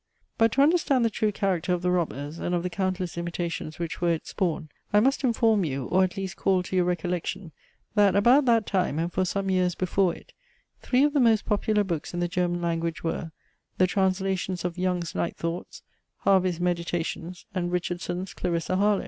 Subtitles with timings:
[0.39, 4.01] But to understand the true character of the ROBBERS, and of the countless imitations which
[4.01, 7.51] were its spawn, I must inform you, or at least call to your recollection,
[7.93, 10.33] that, about that time, and for some years before it,
[10.81, 13.31] three of the most popular books in the German language were,
[13.77, 15.83] the translations Of YOUNG'S NIGHT THOUGHTS,
[16.25, 18.99] HERVEY'S MEDITATIONS, and RICHARDSON'S CLARISSA HARLOW.